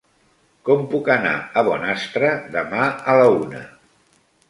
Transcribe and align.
Com 0.69 0.81
puc 0.93 1.11
anar 1.17 1.35
a 1.61 1.65
Bonastre 1.69 2.35
demà 2.59 2.91
a 3.15 3.19
la 3.25 3.33
una? 3.47 3.65